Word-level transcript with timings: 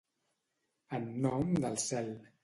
En 0.99 1.05
nom 1.25 1.51
del 1.65 1.77
cel. 1.85 2.09